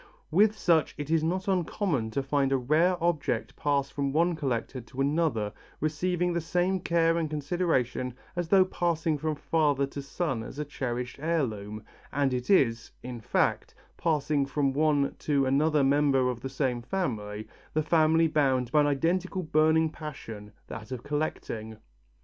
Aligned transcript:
With 0.31 0.57
such 0.57 0.95
it 0.97 1.11
is 1.11 1.23
not 1.23 1.47
uncommon 1.47 2.09
to 2.09 2.23
find 2.23 2.51
a 2.51 2.57
rare 2.57 2.97
object 3.03 3.55
pass 3.55 3.91
from 3.91 4.11
one 4.11 4.35
collector 4.35 4.81
to 4.81 4.99
another, 4.99 5.53
receiving 5.79 6.33
the 6.33 6.41
same 6.41 6.79
care 6.79 7.19
and 7.19 7.29
consideration 7.29 8.15
as 8.35 8.47
though 8.47 8.65
passing 8.65 9.19
from 9.19 9.35
father 9.35 9.85
to 9.85 10.01
son 10.01 10.41
as 10.41 10.57
a 10.57 10.65
cherished 10.65 11.19
heirloom 11.19 11.83
and 12.11 12.33
it 12.33 12.49
is, 12.49 12.91
in 13.03 13.19
fact, 13.21 13.75
passing 13.95 14.47
from 14.47 14.73
one 14.73 15.13
to 15.19 15.45
another 15.45 15.83
member 15.83 16.29
of 16.31 16.39
the 16.41 16.49
same 16.49 16.81
family, 16.81 17.47
the 17.75 17.83
family 17.83 18.25
bound 18.27 18.71
by 18.71 18.81
an 18.81 18.87
identical 18.87 19.43
burning 19.43 19.91
passion, 19.91 20.51
that 20.65 20.91
of 20.91 21.03
collecting. 21.03 21.77